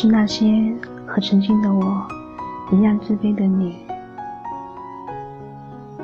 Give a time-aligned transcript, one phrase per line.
[0.00, 0.46] 是那些
[1.04, 2.06] 和曾经的我
[2.70, 3.84] 一样自卑的你。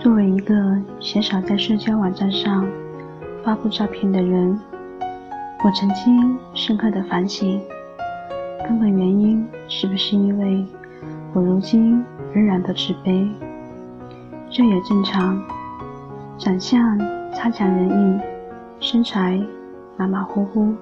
[0.01, 2.67] 作为一个鲜少在社交网站上
[3.45, 4.59] 发布照片的人，
[5.65, 7.61] 我曾经深刻的反省，
[8.67, 10.67] 根本原因是不是因为
[11.33, 13.31] 我如今仍然的自卑？
[14.51, 15.41] 这也正常，
[16.37, 16.99] 长相
[17.33, 18.21] 差强人意，
[18.81, 19.41] 身材
[19.97, 20.75] 马马虎虎，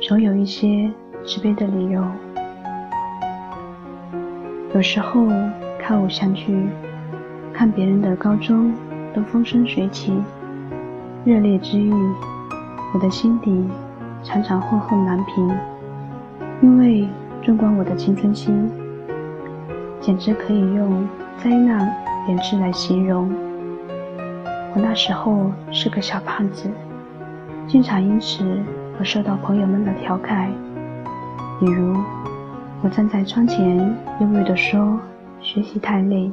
[0.00, 0.90] 总有一些
[1.24, 2.02] 自卑的理由。
[4.74, 5.26] 有时候
[5.78, 6.68] 看偶像剧，
[7.52, 8.72] 看别人的高中
[9.14, 10.12] 都风生水起，
[11.24, 11.92] 热烈之欲，
[12.94, 13.66] 我的心底
[14.22, 15.56] 常常愤恨难平。
[16.60, 17.08] 因为
[17.42, 18.52] 纵观我的青春期，
[20.00, 21.06] 简直可以用
[21.38, 21.94] 灾难
[22.26, 23.30] 两字来形容。
[24.74, 26.68] 我那时候是个小胖子，
[27.66, 28.44] 经常因此
[28.98, 30.50] 而受到朋友们的调侃，
[31.58, 31.96] 比如。
[32.80, 33.76] 我站在窗前，
[34.20, 35.00] 忧郁地说
[35.42, 36.30] ：“学习太累。”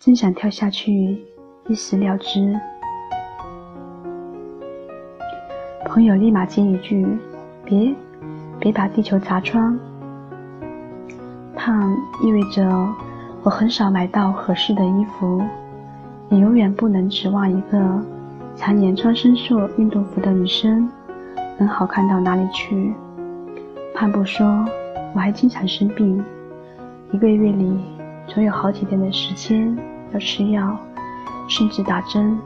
[0.00, 1.22] 真想跳下去
[1.68, 2.58] 一死了之。
[5.84, 7.06] 朋友立马接一句
[7.66, 7.94] ：“别，
[8.58, 9.78] 别把地球砸穿。”
[11.54, 12.66] 胖意味着
[13.42, 15.42] 我很少买到合适的衣服，
[16.30, 17.78] 你永远不能指望一个
[18.56, 20.88] 常年穿深色运动服的女生
[21.58, 22.94] 能好看到哪里去。
[23.96, 24.46] 胖不说，
[25.14, 26.22] 我还经常生病，
[27.12, 27.80] 一个月里
[28.26, 29.74] 总有好几天的时间
[30.12, 30.78] 要吃药，
[31.48, 32.38] 甚至打针。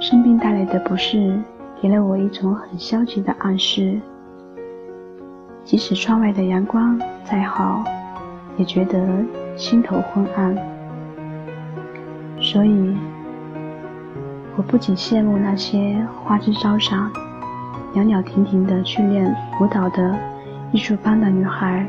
[0.00, 1.36] 生病带来的不适，
[1.82, 4.00] 给了我一种很消极的暗示。
[5.64, 7.82] 即使窗外的阳光再好，
[8.56, 9.08] 也觉得
[9.56, 10.56] 心头昏暗。
[12.40, 12.96] 所以，
[14.54, 17.10] 我不仅羡慕那些花枝招展。
[17.94, 20.14] 袅袅婷婷的去练舞蹈的
[20.70, 21.86] 艺术班的女孩，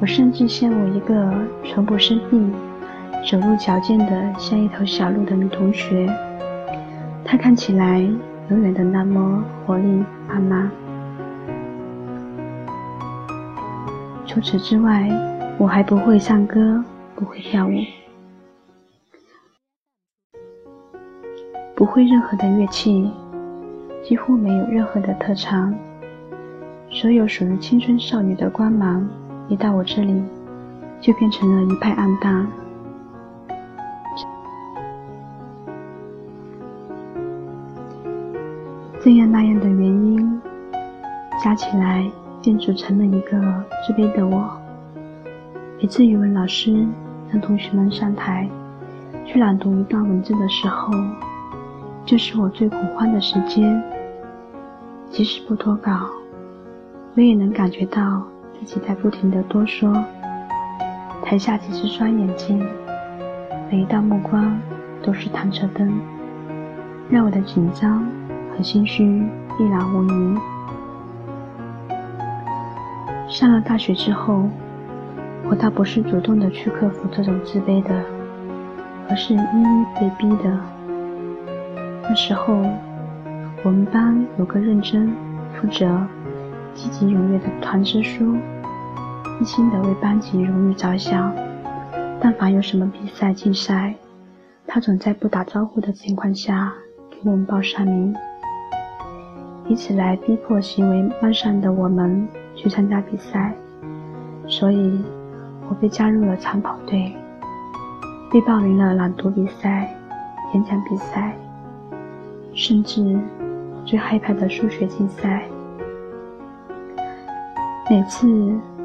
[0.00, 1.32] 我甚至羡慕一个
[1.64, 2.52] 从不生病、
[3.28, 6.06] 走路矫健的像一头小鹿的女同学。
[7.24, 7.98] 她看起来
[8.50, 10.70] 永远的那么活力满满。
[14.26, 15.08] 除此之外，
[15.58, 16.84] 我还不会唱歌，
[17.16, 17.72] 不会跳舞，
[21.74, 23.10] 不会任何的乐器。
[24.04, 25.74] 几乎没有任何的特长，
[26.90, 29.06] 所有属于青春少女的光芒，
[29.48, 30.22] 一到我这里，
[31.00, 32.46] 就变成了一派暗淡。
[39.00, 40.40] 这样那样的原因，
[41.44, 42.10] 加起来
[42.42, 43.38] 便组成了一个
[43.86, 44.50] 自卑的我。
[45.80, 46.84] 每次语文老师
[47.30, 48.48] 让同学们上台
[49.24, 50.92] 去朗读一段文字的时候，
[52.04, 53.82] 就是我最恐慌的时间。
[55.08, 56.10] 即使不脱稿，
[57.16, 58.22] 我也能感觉到
[58.52, 59.90] 自己在不停的多说。
[61.24, 62.62] 台下几十双眼睛，
[63.70, 64.60] 每一道目光
[65.02, 65.98] 都是弹着灯，
[67.08, 68.06] 让我的紧张
[68.54, 69.02] 和心虚
[69.58, 70.38] 一览无遗。
[73.28, 74.46] 上了大学之后，
[75.48, 77.98] 我倒不是主动的去克服这种自卑的，
[79.08, 79.40] 而是一一
[79.98, 80.60] 被逼的。
[82.02, 82.62] 那时候。
[83.64, 85.12] 我们班有个认真、
[85.54, 86.06] 负责、
[86.76, 88.36] 积极踊跃的团支书，
[89.40, 91.34] 一心的为班级荣誉着想。
[92.20, 93.94] 但凡有什么比赛、竞赛，
[94.66, 96.72] 他总在不打招呼的情况下
[97.10, 98.14] 给我们报上名，
[99.66, 103.54] 以此来逼迫行为慢上的我们去参加比赛。
[104.46, 105.02] 所以，
[105.68, 107.10] 我被加入了长跑队，
[108.30, 109.92] 被报名了朗读比赛、
[110.52, 111.34] 演讲比赛，
[112.54, 113.18] 甚至。
[113.84, 115.44] 最害怕的数学竞赛，
[117.88, 118.26] 每次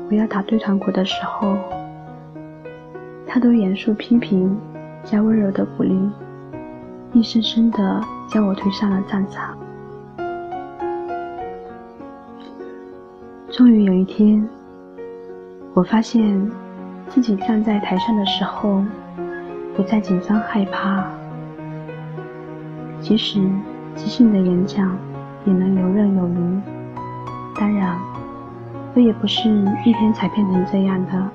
[0.09, 1.57] 我要打对团鼓的时候，
[3.25, 4.55] 他都严肃批评
[5.03, 6.09] 加温柔的鼓励，
[7.13, 9.57] 硬生生的将我推上了战场。
[13.49, 14.47] 终于有一天，
[15.73, 16.51] 我发现
[17.09, 18.83] 自己站在台上的时候，
[19.75, 21.05] 不再紧张害怕，
[22.99, 23.41] 即使。
[23.93, 24.97] 即兴的演讲
[25.43, 26.61] 也能游刃有余。
[27.59, 27.99] 当然，
[28.93, 29.49] 我也不是
[29.85, 31.29] 一天才变成这样的。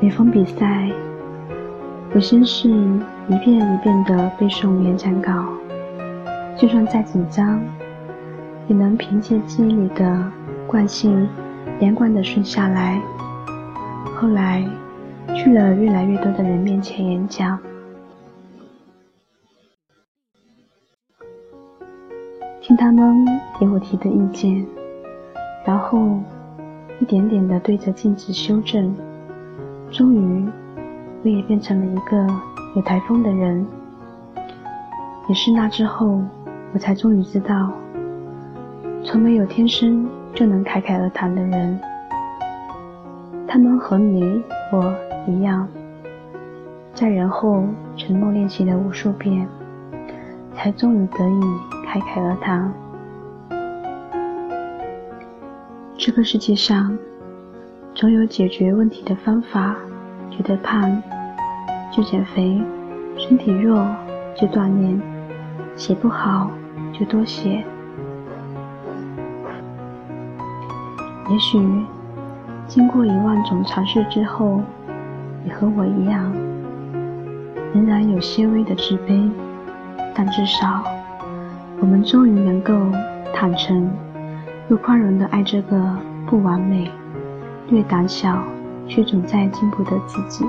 [0.00, 0.90] 每逢比赛，
[2.14, 5.44] 我先是一遍一遍的背诵演讲稿，
[6.56, 7.60] 就算再紧张，
[8.66, 10.32] 也能凭借记忆里的
[10.66, 11.28] 惯性
[11.78, 13.00] 连贯的顺下来。
[14.16, 14.64] 后来，
[15.34, 17.58] 去了越来越多的人面前演讲。
[22.60, 23.26] 听他们
[23.58, 24.66] 给我提的意见，
[25.68, 26.18] 然后
[26.98, 28.90] 一点点的对着镜子修正，
[29.90, 30.48] 终于
[31.22, 32.26] 我也变成了一个
[32.74, 33.66] 有台风的人。
[35.28, 36.22] 也是那之后，
[36.72, 37.70] 我才终于知道，
[39.04, 41.78] 从没有天生就能侃侃而谈的人。
[43.46, 44.42] 他们和你
[44.72, 44.94] 我
[45.26, 45.68] 一样，
[46.94, 47.62] 在人后
[47.94, 49.46] 沉默练习了无数遍，
[50.54, 51.40] 才终于得以
[51.84, 52.72] 侃侃而谈。
[56.00, 56.96] 这个世界上，
[57.92, 59.74] 总有解决问题的方法。
[60.30, 61.02] 觉得胖
[61.90, 62.62] 就减肥，
[63.16, 63.84] 身体弱
[64.36, 65.00] 就锻炼，
[65.74, 66.52] 写不好
[66.92, 67.64] 就多写。
[71.28, 71.58] 也许
[72.68, 74.62] 经过一万种尝试之后，
[75.42, 76.32] 你和我一样，
[77.74, 79.28] 仍然有些微的自卑，
[80.14, 80.84] 但至少
[81.80, 82.72] 我们终于能够
[83.34, 83.90] 坦诚。
[84.68, 86.90] 又宽容的爱这个不完美、
[87.68, 88.44] 略胆小
[88.86, 90.44] 却总在进步的自己。